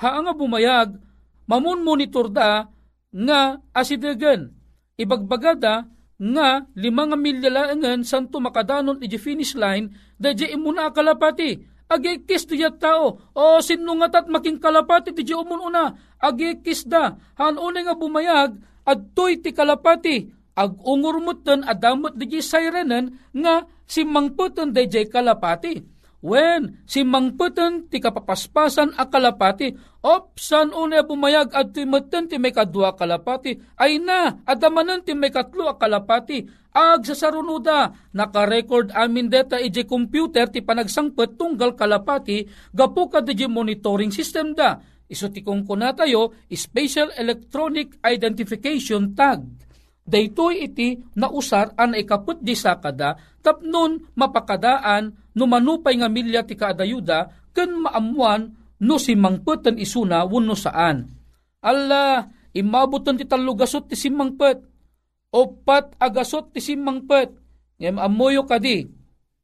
Haa 0.00 0.24
nga 0.24 0.32
bumayag, 0.32 0.96
mamun 1.44 1.84
monitor 1.84 2.32
da 2.32 2.64
nga 3.12 3.60
asidagan. 3.76 4.48
Ibagbagada 4.96 5.84
nga 6.22 6.62
lima 6.78 7.02
nga 7.10 7.18
milya 7.18 7.50
laangan 7.50 8.06
santo 8.06 8.38
makadanon 8.38 9.02
iti 9.02 9.18
finish 9.18 9.58
line 9.58 9.90
da 10.14 10.30
imuna 10.30 10.94
kalapati 10.94 11.72
agikis 11.92 12.48
ti 12.48 12.56
tao. 12.80 13.20
O 13.36 13.60
sinungat 13.60 14.16
at 14.16 14.26
making 14.28 14.56
kalapati 14.56 15.12
ti 15.12 15.28
umun 15.36 15.60
una. 15.68 15.92
Agikis 16.16 16.88
da. 16.88 17.12
Han 17.36 17.60
nga 17.60 17.94
bumayag 17.94 18.56
adtoy 18.88 19.44
ti 19.44 19.52
kalapati. 19.52 20.32
Ag 20.52 20.76
ungurmutan 20.84 21.64
adamot 21.64 22.12
di 22.12 22.28
sirenan 22.44 23.16
nga 23.32 23.64
si 23.88 24.04
mangputan 24.04 24.72
di 24.72 24.84
kalapati. 25.08 25.91
Wen, 26.22 26.86
si 26.86 27.02
mangputan 27.02 27.90
ti 27.90 27.98
kapapaspasan 27.98 28.94
a 28.94 29.10
kalapati, 29.10 29.74
opsan 30.06 30.70
una 30.70 31.02
bumayag 31.02 31.50
at 31.50 31.74
timatan 31.74 32.30
ti 32.30 32.38
may 32.38 32.54
kadwa 32.54 32.94
kalapati, 32.94 33.58
ay 33.74 33.98
na, 33.98 34.38
adamanan 34.46 35.02
ti 35.02 35.18
may 35.18 35.34
katlo 35.34 35.66
a 35.66 35.74
kalapati, 35.74 36.46
ag 36.70 37.02
sa 37.02 37.18
sarunuda, 37.18 37.90
naka-record 38.14 38.94
amin 38.94 39.26
data 39.26 39.58
iji 39.58 39.82
computer 39.82 40.46
ti 40.46 40.62
panagsangpet 40.62 41.34
tunggal 41.34 41.74
kalapati, 41.74 42.46
gapu 42.70 43.10
ka 43.10 43.18
monitoring 43.50 44.14
system 44.14 44.54
da, 44.54 44.78
iso 45.10 45.26
ti 45.26 45.42
kung 45.42 45.66
tayo, 45.66 46.38
Special 46.46 47.18
Electronic 47.18 47.98
Identification 47.98 49.10
Tag 49.10 49.71
Daytoy 50.02 50.66
iti 50.66 50.98
nausar 51.14 51.78
an 51.78 51.94
ikaput 51.94 52.42
di 52.42 52.58
sakada 52.58 53.14
tapnon 53.38 54.02
mapakadaan 54.18 55.14
no 55.38 55.44
manupay 55.46 55.94
nga 55.94 56.10
milya 56.10 56.42
ti 56.42 56.58
kaadayuda 56.58 57.50
ken 57.54 57.86
maamuan 57.86 58.50
no 58.82 58.98
si 58.98 59.14
mangpet 59.14 59.70
isuna 59.78 60.26
wano 60.26 60.58
saan. 60.58 61.06
Alla, 61.62 62.26
imabutan 62.50 63.14
ti 63.14 63.22
talugasot 63.22 63.86
ti 63.86 63.94
simangpet, 63.94 64.58
opat 65.30 65.94
agasot 66.02 66.50
ti 66.50 66.58
simangpet, 66.58 67.30
ngem 67.78 68.02
amoyo 68.02 68.42
kadi, 68.42 68.90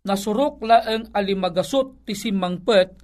nasurok 0.03 0.67
laeng 0.67 1.15
alimagasot 1.15 2.03
ti 2.03 2.19
simangpet, 2.19 2.99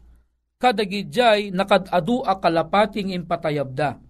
kadagidjay 0.59 1.55
nakadadu 1.55 2.27
a 2.27 2.35
kalapating 2.43 3.15
impatayabda. 3.15 4.03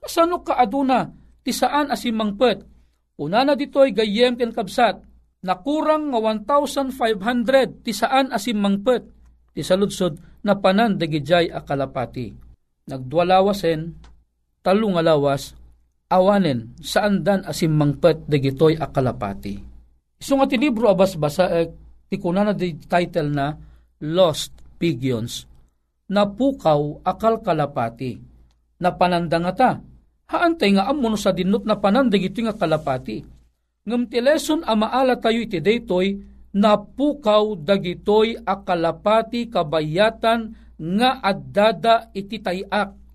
Kasano 0.00 0.40
ka 0.40 0.56
aduna, 0.56 1.12
ti 1.44 1.52
saan 1.52 1.92
asimangpet? 1.92 2.75
Una 3.16 3.44
na 3.44 3.56
ditoy 3.56 3.96
gayem 3.96 4.36
ken 4.36 4.52
kabsat, 4.52 5.00
nakurang 5.40 6.12
nga 6.12 6.20
1,500 6.20 7.84
ti 7.84 7.92
saan 7.96 8.28
asimangpet, 8.28 9.02
ti 9.56 9.64
saludsod 9.64 10.20
na 10.44 10.60
panan 10.60 11.00
dagidjay 11.00 11.48
a 11.48 11.64
kalapati. 11.64 12.36
Nagdualawasen, 12.86 13.96
talong 14.60 15.00
alawas, 15.00 15.56
awanen 16.10 16.78
saan 16.78 17.26
dan 17.26 17.42
asim 17.46 17.74
mangpet 17.74 18.26
dagitoy 18.30 18.78
akalapati. 18.78 19.54
Iso 20.16 20.32
nga 20.38 20.46
ti 20.48 20.56
libro 20.56 20.88
abas 20.88 21.18
basa 21.18 21.50
eh, 21.50 21.68
ti 22.06 22.16
kunana 22.16 22.54
di 22.54 22.78
title 22.78 23.30
na 23.30 23.52
Lost 24.06 24.54
Pigeons 24.78 25.44
na 26.06 26.28
pukaw 26.28 27.02
akal 27.02 27.42
kalapati 27.42 28.14
na 28.78 28.94
panandang 28.94 29.50
ta 29.56 29.80
haantay 30.30 30.74
nga 30.74 30.90
amuno 30.90 31.18
sa 31.18 31.30
dinot 31.30 31.62
na 31.66 31.78
panandag 31.78 32.22
ito 32.22 32.42
nga 32.42 32.54
kalapati 32.54 33.22
ngam 33.86 34.10
ti 34.10 34.18
lesson 34.18 34.66
amaala 34.66 35.18
tayo 35.18 35.42
iti 35.42 35.62
daytoy 35.62 36.18
na 36.56 36.74
pukaw 36.80 37.54
dagitoy 37.54 38.34
akalapati 38.42 39.46
kabayatan 39.46 40.56
nga 40.76 41.22
addada 41.22 42.10
iti 42.16 42.42
tayak 42.42 43.06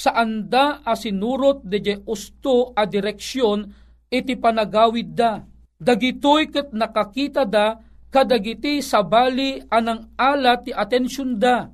saan 0.00 0.48
da 0.48 0.80
asinurot 0.86 1.66
de 1.66 2.00
usto 2.06 2.72
a 2.72 2.86
direksyon 2.86 3.68
iti 4.10 4.34
panagawid 4.38 5.12
da. 5.14 5.44
Dagitoy 5.80 6.52
ket 6.52 6.72
nakakita 6.76 7.48
da 7.48 7.80
kadagiti 8.12 8.84
sabali 8.84 9.60
anang 9.72 10.12
ala 10.16 10.60
ti 10.60 10.74
atensyon 10.74 11.40
da 11.40 11.68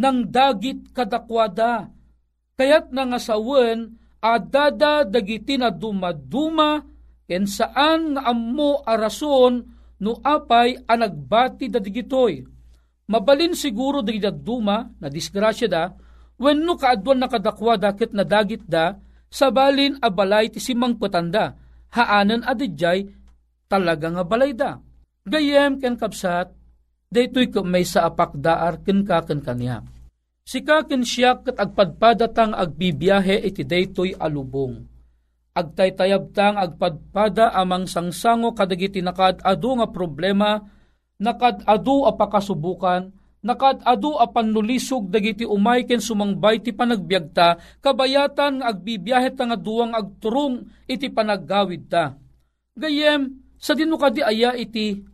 nang 0.00 0.24
dagit 0.28 0.92
kadakwada. 0.96 1.92
Kayat 2.56 2.92
nga 2.94 3.18
sawen 3.20 4.00
adada 4.22 5.02
dagiti 5.02 5.58
na 5.58 5.74
dumaduma 5.74 6.86
ken 7.26 7.44
saan 7.44 8.14
nga 8.14 8.30
ammo 8.30 8.86
arason 8.86 9.66
no 9.98 10.22
apay 10.22 10.78
anagbati 10.86 11.66
da 11.66 11.82
digitoy. 11.82 12.46
Mabalin 13.10 13.58
siguro 13.58 14.00
dagiti 14.00 14.30
duma 14.30 14.86
na 15.02 15.10
disgrasya 15.10 15.68
da 15.68 15.84
When 16.42 16.66
no 16.66 16.74
kaadwan 16.74 17.22
nakadakwa 17.22 17.78
dakit 17.78 18.10
na 18.10 18.26
dagit 18.26 18.66
da, 18.66 18.98
sabalin 19.30 19.94
a 20.02 20.10
balay 20.10 20.50
ti 20.50 20.58
simang 20.58 20.98
patanda, 20.98 21.54
haanan 21.94 22.42
adidjay 22.42 23.06
talaga 23.70 24.10
nga 24.10 24.24
balay 24.26 24.50
da. 24.50 24.82
Gayem 25.22 25.78
ken 25.78 25.94
kapsat, 25.94 26.50
daytoy 27.14 27.46
ka 27.46 27.62
may 27.62 27.86
sa 27.86 28.10
apak 28.10 28.34
daar 28.34 28.82
ken 28.82 29.06
kaken 29.06 29.38
kanya. 29.38 29.86
Sika 30.42 30.82
ken 30.84 31.06
siya 31.06 31.38
kat 31.38 31.54
agpadpadatang 31.54 32.52
agbibiyahe 32.52 33.46
iti 33.46 33.62
daytoy 33.62 34.18
alubong. 34.18 34.82
Agtaytayabtang 35.52 36.58
agpadpada 36.58 37.52
amang 37.54 37.86
sangsango 37.86 38.56
kadagiti 38.56 39.04
nakadado 39.04 39.70
nga 39.78 39.86
problema, 39.86 40.58
nakadado 41.20 42.08
a 42.08 42.12
pakasubukan, 42.16 43.12
nakadado 43.44 44.16
a 44.18 44.26
pannulisog 44.26 45.12
dagiti 45.12 45.44
umay 45.44 45.84
ken 45.84 46.00
sumangbay 46.00 46.62
ti 46.62 46.70
panagbiagta 46.72 47.82
kabayatan 47.84 48.62
agbibiyahe 48.64 49.34
ta 49.34 49.44
nga 49.50 49.58
duwang 49.58 49.92
agturong 49.92 50.66
iti 50.88 51.10
panaggawid 51.10 51.90
ta. 51.90 52.16
Gayem 52.72 53.42
sa 53.60 53.76
dino 53.76 54.00
kadi 54.00 54.24
aya 54.24 54.56
iti 54.56 55.04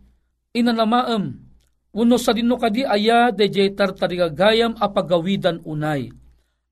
inanamaem 0.54 1.47
uno 1.94 2.16
sa 2.20 2.37
dino 2.37 2.61
kadi 2.61 2.85
aya 2.85 3.33
DJ 3.33 3.72
tartarigagayam 3.72 4.77
a 4.77 4.92
pagawidan 4.92 5.64
unay. 5.64 6.12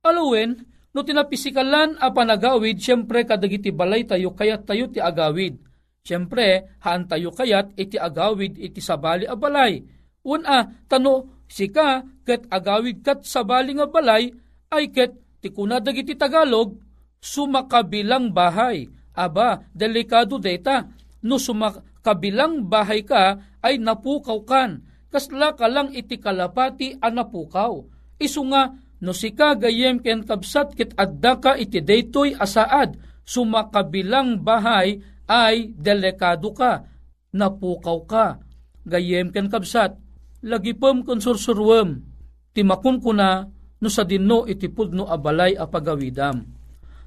Alawen, 0.05 0.61
no 0.93 1.01
tinapisikalan 1.03 1.97
a 1.97 2.13
panagawid, 2.13 2.77
siyempre 2.79 3.25
kadagiti 3.25 3.73
balay 3.73 4.05
tayo 4.05 4.37
kayat 4.37 4.69
tayo 4.69 4.93
ti 4.93 5.01
agawid. 5.01 5.59
Siyempre, 6.07 6.79
haan 6.87 7.11
tayo 7.11 7.35
kayat 7.35 7.75
iti 7.75 7.99
agawid 7.99 8.63
iti 8.63 8.79
sabali 8.79 9.27
a 9.27 9.35
balay. 9.35 9.83
Una, 10.23 10.63
tano, 10.87 11.37
Sika 11.47 12.03
ket 12.27 12.51
agawid 12.51 13.07
kat 13.07 13.23
sa 13.23 13.47
bali 13.47 13.79
nga 13.79 13.87
balay 13.87 14.35
ay 14.75 14.91
ket 14.91 15.15
tikuna 15.39 15.79
dagiti 15.79 16.19
Tagalog 16.19 16.75
sumakabilang 17.23 18.35
bahay. 18.35 18.91
Aba, 19.17 19.65
delikado 19.73 20.37
data. 20.37 20.85
No 21.25 21.41
sumakabilang 21.41 22.67
bahay 22.69 23.07
ka 23.07 23.39
ay 23.63 23.81
napukaw 23.81 24.43
kan. 24.45 24.85
Kasla 25.17 25.57
ka 25.57 25.65
lang 25.65 25.97
iti 25.97 26.21
kalapati 26.21 27.01
a 27.01 27.09
napukaw. 27.09 27.73
Isu 28.21 28.53
nga 28.53 28.69
no 29.01 29.17
sika 29.17 29.57
gayem 29.57 29.97
ken 30.05 30.29
kabsat 30.29 30.77
ket 30.77 30.93
adda 30.93 31.41
ka 31.41 31.57
iti 31.57 31.81
daytoy 31.81 32.37
asaad 32.37 33.01
sumakabilang 33.25 34.45
bahay 34.45 35.01
ay 35.25 35.73
delikado 35.73 36.53
ka. 36.53 36.85
Napukaw 37.33 37.99
ka. 38.05 38.45
Gayem 38.85 39.33
ken 39.33 39.49
kabsat 39.49 39.97
lagipom 40.45 41.01
kon 41.01 41.25
sursurwem, 41.25 42.05
timakon 42.53 43.01
ko 43.01 43.17
na 43.17 43.49
no 43.81 43.89
sa 43.89 44.05
dinno 44.05 44.45
itipod 44.45 44.93
no 44.93 45.09
abalay 45.09 45.57
a 45.57 45.65
pagawidam. 45.65 46.45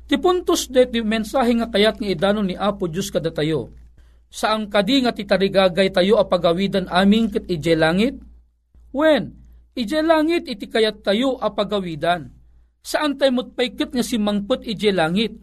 Ti 0.09 0.17
puntos 0.17 0.65
de 0.73 0.89
ti 0.89 1.05
mensahe 1.05 1.53
nga 1.61 1.69
kayat 1.69 2.01
nga 2.01 2.09
idano 2.09 2.41
ni 2.41 2.57
Apo 2.57 2.89
Diyos 2.89 3.13
kada 3.13 3.29
Saang 4.29 4.69
kadi 4.69 5.01
nga 5.01 5.09
titarigagay 5.09 5.89
tayo 5.89 6.21
a 6.21 6.25
pagawidan 6.25 6.85
aming 6.85 7.33
ket 7.33 7.49
ije 7.49 7.73
langit? 7.73 8.21
Wen, 8.93 9.33
ije 9.73 10.05
langit 10.05 10.45
iti 10.45 10.69
kayat 10.69 11.01
tayo 11.01 11.41
a 11.41 11.49
pagawidan. 11.49 12.29
Saan 12.85 13.17
tayo 13.17 13.33
mutpaykit 13.41 13.89
nga 13.89 14.05
si 14.05 14.21
ije 14.69 14.91
langit? 14.93 15.33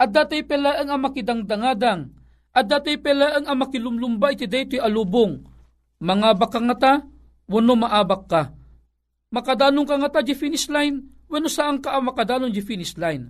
At 0.00 0.14
datay 0.14 0.46
pela 0.46 0.80
ang 0.80 0.96
amakidangdangadang, 0.96 2.08
at 2.56 2.66
datay 2.70 2.96
pela 2.96 3.36
ang 3.36 3.44
amakilumlumba 3.44 4.32
iti 4.32 4.48
daytoy 4.48 4.80
alubong. 4.80 5.44
Mga 6.00 6.28
bakang 6.40 6.66
nga 6.70 6.76
ta, 6.78 6.92
wano 7.50 7.74
maabak 7.76 8.22
ka. 8.24 8.42
Makadanong 9.30 9.84
ka 9.84 9.94
nga 10.00 10.08
ta 10.08 10.20
di 10.24 10.32
finish 10.32 10.72
line, 10.72 11.04
wano 11.28 11.52
saan 11.52 11.82
ka 11.84 11.98
ang 11.98 12.08
makadanong 12.08 12.48
di 12.54 12.64
finish 12.64 12.96
line. 12.96 13.28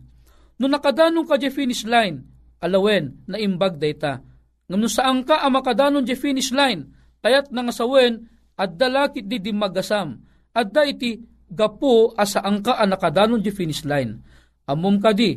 No 0.61 0.71
nakadanong 0.71 1.27
ka 1.27 1.41
di 1.41 1.51
finish 1.51 1.83
line, 1.89 2.23
alawen 2.63 3.25
na 3.27 3.41
imbag 3.41 3.81
data. 3.81 4.30
Ngam 4.71 4.87
saan 4.87 5.27
ka 5.27 5.43
ang 5.43 5.59
makadanong 5.59 6.07
di 6.07 6.15
finish 6.15 6.55
line, 6.55 6.87
kayat 7.19 7.51
nga 7.51 7.75
sawen, 7.75 8.23
at 8.55 8.79
dalakit 8.79 9.27
di 9.27 9.43
di 9.43 9.51
magasam, 9.51 10.23
at 10.55 10.71
da 10.71 10.87
iti 10.87 11.19
gapo 11.51 12.15
asaan 12.15 12.63
ka 12.63 12.79
ang 12.79 12.95
nakadanon 12.95 13.43
di 13.43 13.51
finish 13.51 13.83
line. 13.83 14.23
Amom 14.71 15.03
ka 15.03 15.11
di, 15.11 15.35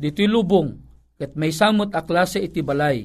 dito 0.00 0.24
lubong, 0.24 0.72
ket 1.20 1.36
may 1.36 1.52
samot 1.52 1.92
a 1.92 2.00
klase 2.00 2.40
iti 2.40 2.64
balay. 2.64 3.04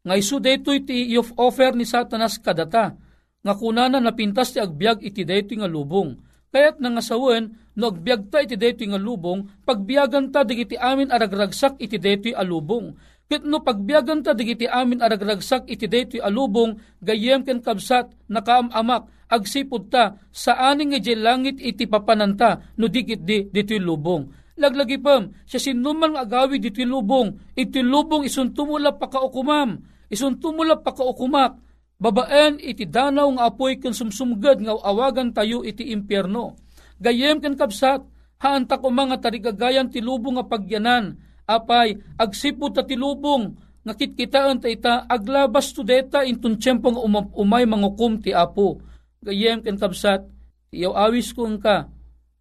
Nga 0.00 0.14
isu 0.16 0.36
dito 0.40 0.72
iti 0.72 1.12
of 1.20 1.36
offer 1.36 1.76
ni 1.76 1.84
satanas 1.84 2.40
kadata, 2.40 2.96
nga 3.44 3.52
kunana 3.52 4.00
napintas 4.00 4.56
ti 4.56 4.64
agbyag 4.64 5.04
iti 5.04 5.28
daytoy 5.28 5.60
nga 5.60 5.68
lubong. 5.68 6.16
Kayat 6.48 6.80
nga 6.80 7.04
sawen, 7.04 7.52
no 7.76 7.92
agbyag 7.92 8.32
ta 8.32 8.40
iti 8.40 8.56
daytoy 8.56 8.96
nga 8.96 9.00
lubong, 9.00 9.44
pagbiyagan 9.68 10.32
ta 10.32 10.40
digiti 10.40 10.80
amin 10.80 11.12
aragragsak 11.12 11.76
iti 11.84 12.00
daytoy 12.00 12.32
alubong. 12.32 12.96
Ket 13.32 13.48
no 13.48 13.64
pagbiyagan 13.64 14.20
ta 14.20 14.36
digiti 14.36 14.68
amin 14.68 15.00
aragragsak 15.00 15.64
iti 15.64 15.88
daytoy 15.88 16.20
alubong, 16.20 16.76
gayem 17.00 17.40
ken 17.40 17.64
kabsat 17.64 18.12
nakaamamak 18.28 19.08
agsipod 19.32 19.88
ta 19.88 20.20
sa 20.28 20.68
aning 20.68 20.92
nga 20.92 21.00
langit 21.16 21.56
iti 21.56 21.88
papananta 21.88 22.76
no 22.76 22.92
digit 22.92 23.24
di 23.24 23.48
ditoy 23.48 23.80
lubong. 23.80 24.28
Laglagi 24.60 25.00
pam, 25.00 25.32
siya 25.48 25.72
sinuman 25.72 26.12
agawi 26.12 26.60
ditoy 26.60 26.84
lubong, 26.84 27.56
iti 27.56 27.80
lubong 27.80 28.20
isun 28.28 28.52
tumula 28.52 29.00
pakaukumam, 29.00 29.80
isun 30.12 30.36
tumula 30.36 30.84
pakaukumak, 30.84 31.56
Babaen 31.96 32.60
iti 32.60 32.84
danaw 32.84 33.32
nga 33.32 33.48
apoy 33.48 33.80
ken 33.80 33.96
sumsumged 33.96 34.60
nga 34.60 34.76
awagan 34.76 35.32
tayo 35.32 35.64
iti 35.64 35.88
impyerno. 35.88 36.58
Gayem 37.00 37.40
ken 37.40 37.56
kabsat, 37.56 38.04
haanta 38.44 38.76
ko 38.76 38.92
mga 38.92 39.24
tarigagayan 39.24 39.88
ti 39.88 40.04
lubong 40.04 40.36
nga 40.36 40.44
pagyanan, 40.44 41.31
apay 41.48 41.98
agsipod 42.18 42.76
ta 42.76 42.82
ti 42.86 42.94
lubong 42.94 43.54
nga 43.82 43.94
kitkitaan 43.98 44.62
ta 44.62 44.70
ita 44.70 45.04
aglabas 45.10 45.74
to 45.74 45.82
deta 45.82 46.22
intun 46.22 46.58
tiyempong 46.58 46.94
um, 46.94 47.18
umay 47.34 47.66
mangukum 47.66 48.22
ti 48.22 48.30
apo. 48.30 48.78
Gayem 49.22 49.62
ken 49.62 49.78
kabsat, 49.78 50.26
iyaw 50.74 50.94
awis 50.98 51.30
ko 51.30 51.46
ka, 51.58 51.86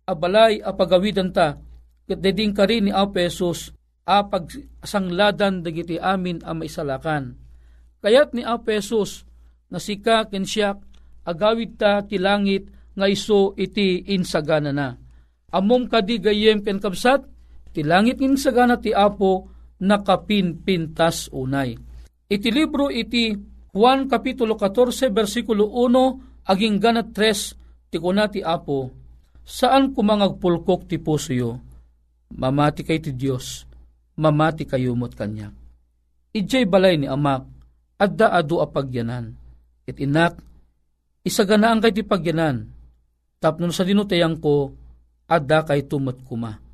abalay 0.09 0.61
apagawidan 0.61 1.29
ta, 1.29 1.61
ket 2.09 2.19
deding 2.19 2.57
ka 2.57 2.65
rin 2.65 2.89
ni 2.89 2.91
Apo 2.91 3.21
Jesus, 3.21 3.69
apag 4.03 4.49
sangladan 4.81 5.61
dagiti 5.61 6.01
amin 6.01 6.41
a 6.41 6.57
maisalakan. 6.57 7.37
Kayat 8.01 8.33
ni 8.33 8.41
Apo 8.41 8.73
Jesus, 8.73 9.29
nga 9.69 9.77
sika 9.77 10.17
ken 10.25 10.43
siyak 10.43 10.81
agawid 11.21 11.77
ta 11.77 12.01
ti 12.01 12.17
langit 12.17 12.67
nga 12.97 13.05
iso 13.05 13.53
iti 13.55 14.09
insagana 14.11 14.73
na. 14.73 14.97
Amom 15.53 15.85
kadi 15.85 16.17
gayem 16.17 16.65
ken 16.65 16.81
kabsat, 16.81 17.23
ti 17.71 17.81
langit 17.81 18.19
nin 18.19 18.35
sagana 18.35 18.77
ti 18.77 18.91
Apo 18.91 19.47
nakapinpintas 19.81 21.31
unay. 21.33 21.75
Iti 22.31 22.49
libro 22.53 22.87
iti 22.87 23.33
Juan 23.71 24.07
Kapitulo 24.07 24.55
14 24.59 25.09
versikulo 25.11 25.67
1 25.67 26.47
aging 26.47 26.75
ganat 26.77 27.15
3 27.15 27.91
ti 27.91 27.97
kuna 27.99 28.27
ti 28.27 28.43
Apo 28.43 28.91
saan 29.41 29.91
kumangagpulkok 29.91 30.87
ti 30.87 31.01
puso 31.01 31.33
mamati 32.31 32.87
kay 32.87 33.03
ti 33.03 33.11
Dios 33.11 33.67
mamati 34.15 34.63
kayo 34.63 34.95
mo't 34.95 35.17
kanya. 35.17 35.51
Ijay 36.31 36.63
balay 36.63 36.95
ni 36.95 37.07
amak 37.11 37.43
adda 37.99 38.31
adu 38.31 38.63
apagyanan 38.63 39.35
it 39.83 39.99
inak 39.99 40.39
isaganaan 41.27 41.83
kay 41.83 41.91
ti 41.91 42.07
pagyanan 42.07 42.71
tapnon 43.43 43.75
sa 43.75 43.83
dinutayang 43.83 44.39
ko 44.39 44.71
adda 45.27 45.67
kay 45.67 45.83
tumot 45.89 46.23
kuma. 46.23 46.70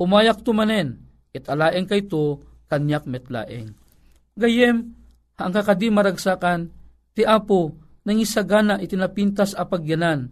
Umayak 0.00 0.42
tumanen 0.42 1.04
it 1.34 1.50
alaeng 1.50 1.90
kay 1.90 2.06
to 2.06 2.38
kanyak 2.70 3.04
metlaeng. 3.10 3.74
Gayem, 4.38 4.94
ang 5.34 5.50
kakadi 5.50 5.90
maragsakan, 5.90 6.70
ti 7.14 7.26
apo, 7.26 7.74
nang 8.06 8.18
isagana 8.18 8.78
itinapintas 8.78 9.54
apagyanan, 9.58 10.30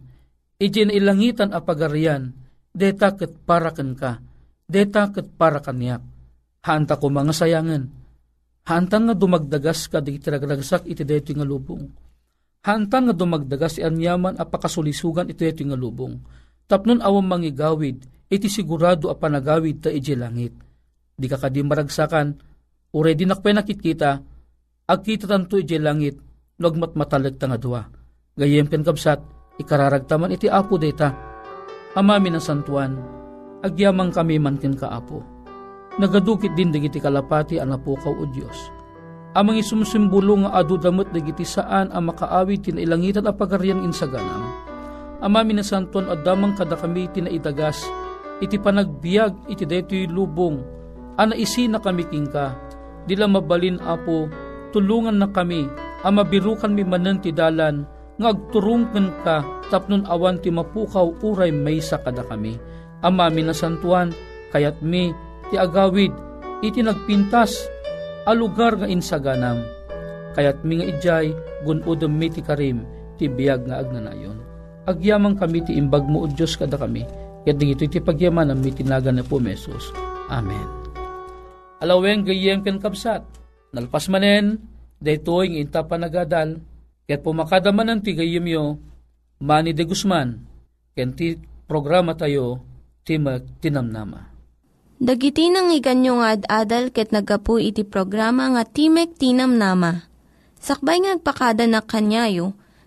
iti 0.59 0.83
na 0.87 0.95
ilangitan 0.95 1.51
apagarian, 1.51 2.31
deta 2.71 3.15
ket 3.15 3.35
parakan 3.43 3.95
ka, 3.95 4.19
deta 4.67 5.11
ket 5.11 5.27
para 5.35 5.59
kanyak. 5.59 5.99
Hanta 6.63 6.95
ko 6.95 7.11
mga 7.11 7.35
sayangan, 7.35 7.83
hanta 8.63 8.97
nga 8.99 9.15
dumagdagas 9.15 9.91
ka 9.91 9.99
di 9.99 10.15
tiragdagsak 10.15 10.87
iti 10.87 11.03
deto 11.03 11.35
nga 11.35 11.43
lubong. 11.43 11.83
Hanta 12.63 13.03
nga 13.03 13.11
dumagdagas 13.11 13.75
ti 13.75 13.81
anyaman 13.83 14.39
apakasulisugan 14.39 15.27
iti 15.27 15.51
deto 15.51 15.63
nga 15.67 15.75
lubong. 15.75 16.15
Tapnon 16.63 17.03
awang 17.03 17.27
mangigawid, 17.27 18.07
iti 18.33 18.49
sigurado 18.49 19.13
a 19.13 19.15
panagawid 19.15 19.85
ta 19.85 19.89
iti 19.93 20.17
langit. 20.17 20.57
Di 21.13 21.29
ka 21.29 21.37
kadi 21.37 21.61
maragsakan, 21.61 22.33
ure 22.97 23.13
di 23.13 23.29
nakpay 23.29 23.53
nakitkita, 23.53 24.11
agkita 24.89 25.29
tanto 25.29 25.61
iti 25.61 25.77
langit, 25.77 26.17
nagmat 26.57 26.97
matalag 26.97 27.37
nga 27.37 27.57
dua. 27.61 27.81
Gayem 28.33 28.65
ken 28.65 28.81
kabsat, 28.81 29.21
ikararagtaman 29.61 30.33
iti 30.33 30.49
apo 30.49 30.81
data. 30.81 31.13
Amami 31.93 32.33
ng 32.33 32.41
santuan, 32.41 32.97
agyamang 33.61 34.09
kami 34.09 34.41
man 34.41 34.57
ken 34.57 34.73
kaapo. 34.73 35.21
Nagadukit 36.01 36.57
din 36.57 36.73
digiti 36.73 36.97
kalapati 36.97 37.61
ang 37.61 37.77
napukaw 37.77 38.17
o 38.17 38.25
Diyos. 38.33 38.57
Amang 39.37 39.61
isumsimbolo 39.61 40.45
nga 40.45 40.61
adu 40.61 40.81
damot 40.81 41.09
digiti 41.13 41.45
saan 41.45 41.93
ang 41.93 42.09
makaawit 42.09 42.65
tinailangitan 42.65 43.29
a 43.29 43.33
pagarian 43.33 43.85
insaganam. 43.85 44.41
Amami 45.21 45.53
na 45.53 45.61
santuan 45.61 46.09
adamang 46.09 46.57
kada 46.57 46.73
kami 46.73 47.05
tinaidagas, 47.13 47.85
iti 48.41 48.57
panagbiag 48.57 49.51
iti 49.51 49.67
deto'y 49.67 50.09
lubong, 50.09 50.63
ana 51.19 51.37
isi 51.37 51.69
na 51.69 51.77
kami 51.77 52.07
kingka, 52.09 52.55
dila 53.05 53.27
mabalin 53.29 53.77
apo, 53.83 54.31
tulungan 54.73 55.19
na 55.19 55.29
kami, 55.29 55.69
ang 56.03 56.19
mabirukan 56.19 56.73
mi 56.73 56.83
manan 56.83 57.21
ti 57.21 57.29
dalan, 57.29 57.85
nga 58.17 58.33
agturungken 58.33 59.09
ka, 59.25 59.41
tapnon 59.69 60.05
awan 60.09 60.37
ti 60.41 60.53
mapukaw 60.53 61.13
uray 61.25 61.49
may 61.49 61.81
sa 61.81 61.97
kada 62.01 62.21
kami. 62.25 62.57
Amami 63.03 63.41
na 63.43 63.51
santuan, 63.51 64.15
kayat 64.53 64.79
mi, 64.79 65.11
ti 65.51 65.55
agawid, 65.59 66.13
iti 66.63 66.79
nagpintas, 66.79 67.67
a 68.23 68.31
lugar 68.31 68.79
nga 68.79 68.87
insaganam. 68.87 69.59
Kayat 70.33 70.63
mi 70.63 70.79
nga 70.79 70.87
ijay, 70.87 71.27
gunudom 71.67 72.13
mi 72.15 72.31
ti 72.31 72.39
karim, 72.39 72.87
ti 73.19 73.27
biyag 73.27 73.67
nga 73.67 73.83
agnanayon. 73.83 74.39
Agyamang 74.87 75.39
kami 75.39 75.63
ti 75.63 75.75
imbag 75.75 76.03
mo 76.07 76.23
o 76.23 76.27
Diyos 76.27 76.55
kada 76.59 76.75
kami, 76.75 77.03
ket 77.43 77.59
dito 77.59 77.83
iti 77.83 77.99
pagyaman 77.99 78.51
ang 78.51 78.59
mitinaga 78.59 79.11
na 79.11 79.23
po 79.23 79.39
mesos. 79.39 79.91
Amen. 80.31 80.65
Alaweng 81.83 82.23
gayem 82.23 82.63
ken 82.63 82.79
kapsat, 82.79 83.23
nalpas 83.75 84.07
manen, 84.07 84.63
daytoy 85.03 85.51
ng 85.51 85.67
inta 85.67 85.83
panagadal, 85.83 86.63
ket 87.03 87.19
pumakadaman 87.19 87.99
ng 87.99 88.01
tigayim 88.01 88.47
yo, 88.47 88.79
Manny 89.43 89.75
de 89.75 89.83
Guzman, 89.83 90.39
ken 90.95 91.11
ti 91.11 91.35
programa 91.67 92.15
tayo, 92.15 92.63
ti 93.03 93.19
tinamnama. 93.59 94.31
Dagiti 95.03 95.51
nang 95.51 95.67
iganyo 95.67 96.23
nga 96.23 96.39
ad-adal 96.39 96.95
ket 96.95 97.11
nagapu 97.11 97.59
iti 97.59 97.83
programa 97.83 98.47
nga 98.55 98.63
Timek 98.63 99.19
Tinamnama. 99.19 100.07
Sakbay 100.63 101.03
ngagpakada 101.03 101.67
na 101.67 101.83
kanyayo, 101.83 102.55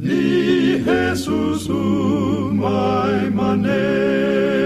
ni 0.00 0.78
Jesus 0.84 1.68
umay 1.68 3.30
manen. 3.34 4.57